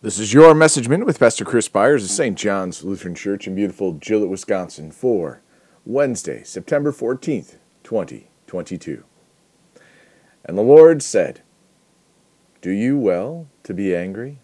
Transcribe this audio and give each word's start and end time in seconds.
This 0.00 0.20
is 0.20 0.32
your 0.32 0.54
message 0.54 0.88
minute 0.88 1.08
with 1.08 1.18
Pastor 1.18 1.44
Chris 1.44 1.66
Byers 1.68 2.04
of 2.04 2.10
St. 2.10 2.38
John's 2.38 2.84
Lutheran 2.84 3.16
Church 3.16 3.48
in 3.48 3.56
beautiful 3.56 3.94
Gillett, 3.94 4.28
Wisconsin 4.28 4.92
for 4.92 5.42
Wednesday, 5.84 6.44
September 6.44 6.92
14th, 6.92 7.56
2022. 7.82 9.02
And 10.44 10.56
the 10.56 10.62
Lord 10.62 11.02
said, 11.02 11.40
Do 12.60 12.70
you 12.70 12.96
well 12.96 13.48
to 13.64 13.74
be 13.74 13.92
angry? 13.92 14.38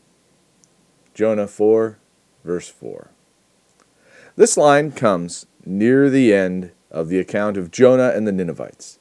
Jonah 1.15 1.47
4, 1.47 1.99
verse 2.43 2.69
4. 2.69 3.13
This 4.35 4.57
line 4.57 4.91
comes 4.91 5.47
near 5.65 6.11
the 6.11 6.35
end 6.35 6.73
of 6.91 7.09
the 7.09 7.21
account 7.21 7.57
of 7.57 7.71
Jonah 7.71 8.11
and 8.13 8.27
the 8.27 8.33
Ninevites. 8.33 8.99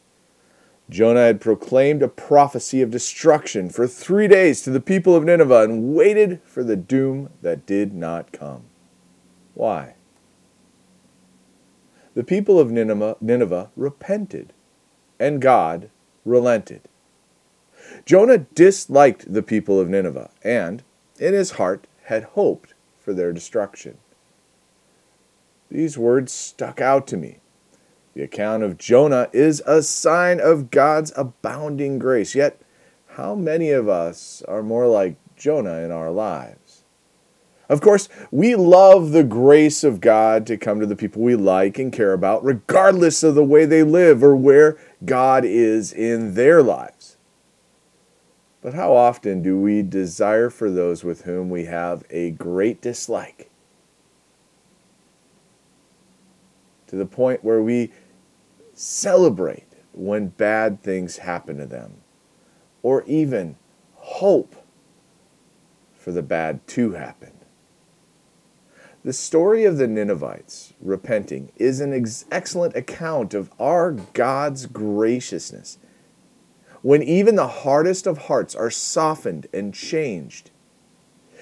Jonah 0.90 1.22
had 1.22 1.42
proclaimed 1.42 2.04
a 2.04 2.08
prophecy 2.08 2.82
of 2.82 2.92
destruction 2.92 3.70
for 3.70 3.88
three 3.88 4.28
days 4.28 4.62
to 4.62 4.70
the 4.70 4.82
people 4.82 5.16
of 5.16 5.24
Nineveh 5.24 5.64
and 5.64 5.96
waited 5.96 6.42
for 6.44 6.64
the 6.64 6.76
doom 6.76 7.30
that 7.42 7.66
did 7.66 7.94
not 7.94 8.32
come. 8.32 8.64
Why? 9.54 9.96
The 12.16 12.24
people 12.24 12.60
of 12.60 12.70
Nineveh, 12.70 13.18
Nineveh 13.22 13.72
repented, 13.76 14.54
and 15.20 15.42
God 15.42 15.90
relented. 16.26 16.82
Jonah 18.06 18.40
disliked 18.40 19.34
the 19.34 19.44
people 19.44 19.80
of 19.80 19.90
Nineveh 19.90 20.30
and, 20.44 20.84
in 21.20 21.34
his 21.34 21.52
heart, 21.52 21.88
had 22.06 22.24
hoped 22.24 22.74
for 23.00 23.14
their 23.14 23.32
destruction. 23.32 23.98
These 25.70 25.98
words 25.98 26.32
stuck 26.32 26.82
out 26.82 27.08
to 27.08 27.18
me 27.18 27.40
the 28.14 28.24
account 28.24 28.64
of 28.64 28.78
Jonah 28.78 29.30
is 29.34 29.62
a 29.66 29.82
sign 29.82 30.40
of 30.40 30.70
God's 30.70 31.12
abounding 31.16 31.98
grace. 31.98 32.36
Yet, 32.36 32.62
how 33.08 33.36
many 33.36 33.72
of 33.72 33.90
us 33.90 34.44
are 34.48 34.64
more 34.64 34.88
like 34.88 35.16
Jonah 35.36 35.80
in 35.80 35.92
our 35.92 36.12
lives? 36.12 36.84
Of 37.70 37.82
course, 37.82 38.10
we 38.30 38.56
love 38.56 39.12
the 39.12 39.24
grace 39.24 39.84
of 39.84 40.02
God 40.02 40.46
to 40.48 40.58
come 40.58 40.80
to 40.80 40.86
the 40.86 40.96
people 40.96 41.22
we 41.22 41.36
like 41.36 41.80
and 41.80 41.92
care 41.92 42.14
about, 42.14 42.44
regardless 42.44 43.24
of 43.24 43.36
the 43.36 43.44
way 43.44 43.66
they 43.66 43.84
live 43.84 44.24
or 44.24 44.36
where 44.36 44.78
God 45.06 45.44
is 45.46 45.92
in 45.92 46.36
their 46.36 46.62
lives. 46.62 47.18
But 48.62 48.74
how 48.76 48.96
often 48.96 49.42
do 49.42 49.60
we 49.60 49.82
desire 49.82 50.50
for 50.50 50.70
those 50.70 51.04
with 51.04 51.24
whom 51.24 51.50
we 51.50 51.66
have 51.66 52.04
a 52.10 52.32
great 52.32 52.82
dislike? 52.82 53.50
To 56.88 56.96
the 56.96 57.06
point 57.06 57.44
where 57.44 57.62
we 57.62 57.92
celebrate 58.74 59.68
when 59.92 60.28
bad 60.28 60.82
things 60.82 61.18
happen 61.18 61.58
to 61.58 61.66
them, 61.66 61.96
or 62.82 63.04
even 63.06 63.56
hope 63.96 64.56
for 65.96 66.12
the 66.12 66.24
bad 66.24 66.66
to 66.68 66.94
happen. 66.94 67.32
The 69.04 69.14
story 69.14 69.66
of 69.66 69.78
the 69.78 69.88
Ninevites 69.88 70.74
repenting 70.82 71.52
is 71.58 71.82
an 71.82 71.94
ex- 71.94 72.26
excellent 72.32 72.76
account 72.76 73.34
of 73.34 73.52
our 73.60 73.92
God's 73.92 74.66
graciousness. 74.66 75.78
When 76.82 77.04
even 77.04 77.36
the 77.36 77.48
hardest 77.48 78.08
of 78.08 78.18
hearts 78.18 78.56
are 78.56 78.72
softened 78.72 79.48
and 79.54 79.74
changed 79.74 80.52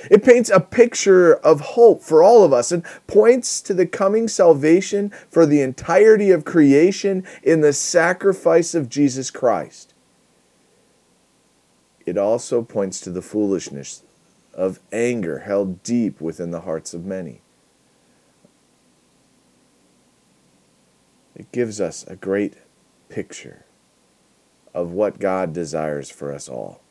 it 0.09 0.23
paints 0.23 0.50
a 0.50 0.59
picture 0.59 1.35
of 1.35 1.62
hope 1.62 2.01
for 2.01 2.23
all 2.23 2.44
of 2.44 2.53
us 2.53 2.72
and 2.72 2.84
points 3.07 3.62
to 3.62 3.73
the 3.73 3.85
coming 3.85 4.28
salvation 4.28 5.12
for 5.29 5.45
the 5.45 5.62
entirety 5.62 6.31
of 6.31 6.45
creation 6.45 7.23
in 7.44 7.62
the 7.62 7.73
sacrifice 7.73 8.73
of 8.73 8.90
Jesus 8.90 9.29
Christ. 9.29 9.94
It 12.06 12.17
also 12.17 12.61
points 12.63 13.00
to 13.01 13.11
the 13.11 13.22
foolishness 13.22 14.03
of 14.53 14.79
anger 14.91 15.40
held 15.40 15.84
deep 15.84 16.19
within 16.19 16.51
the 16.51 16.61
hearts 16.61 16.94
of 16.94 17.06
many. 17.06 17.41
It 21.35 21.51
gives 21.51 21.79
us 21.79 22.06
a 22.07 22.16
great 22.16 22.56
picture 23.09 23.66
of 24.73 24.91
what 24.91 25.19
God 25.19 25.53
desires 25.53 26.09
for 26.09 26.34
us 26.34 26.50
all. 26.50 26.81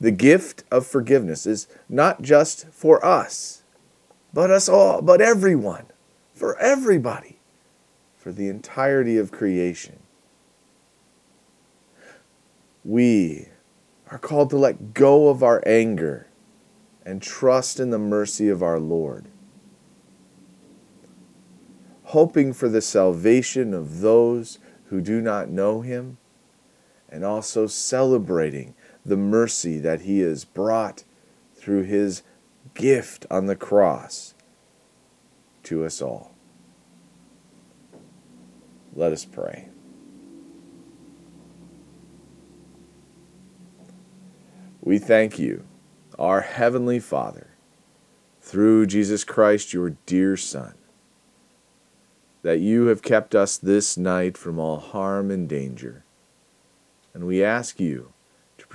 The 0.00 0.10
gift 0.10 0.64
of 0.70 0.86
forgiveness 0.86 1.46
is 1.46 1.68
not 1.88 2.22
just 2.22 2.68
for 2.68 3.04
us, 3.04 3.62
but 4.32 4.50
us 4.50 4.68
all, 4.68 5.00
but 5.00 5.20
everyone, 5.20 5.86
for 6.34 6.58
everybody, 6.58 7.38
for 8.16 8.32
the 8.32 8.48
entirety 8.48 9.16
of 9.16 9.32
creation. 9.32 10.00
We 12.84 13.48
are 14.10 14.18
called 14.18 14.50
to 14.50 14.58
let 14.58 14.94
go 14.94 15.28
of 15.28 15.42
our 15.42 15.62
anger 15.66 16.28
and 17.04 17.22
trust 17.22 17.80
in 17.80 17.90
the 17.90 17.98
mercy 17.98 18.48
of 18.48 18.62
our 18.62 18.78
Lord, 18.78 19.26
hoping 22.04 22.52
for 22.52 22.68
the 22.68 22.82
salvation 22.82 23.72
of 23.72 24.00
those 24.00 24.58
who 24.90 25.00
do 25.00 25.20
not 25.20 25.48
know 25.48 25.80
Him, 25.80 26.18
and 27.08 27.24
also 27.24 27.66
celebrating 27.66 28.74
the 29.06 29.16
mercy 29.16 29.78
that 29.78 30.02
he 30.02 30.18
has 30.18 30.44
brought 30.44 31.04
through 31.54 31.84
his 31.84 32.22
gift 32.74 33.24
on 33.30 33.46
the 33.46 33.56
cross 33.56 34.34
to 35.62 35.84
us 35.84 36.02
all. 36.02 36.34
Let 38.94 39.12
us 39.12 39.24
pray. 39.24 39.68
We 44.80 44.98
thank 44.98 45.38
you, 45.38 45.64
our 46.18 46.40
Heavenly 46.40 46.98
Father, 46.98 47.48
through 48.40 48.86
Jesus 48.86 49.22
Christ, 49.24 49.72
your 49.72 49.90
dear 50.06 50.36
Son, 50.36 50.74
that 52.42 52.58
you 52.60 52.86
have 52.86 53.02
kept 53.02 53.34
us 53.34 53.56
this 53.56 53.96
night 53.96 54.38
from 54.38 54.58
all 54.58 54.78
harm 54.78 55.30
and 55.30 55.48
danger. 55.48 56.04
And 57.12 57.26
we 57.26 57.42
ask 57.42 57.80
you, 57.80 58.12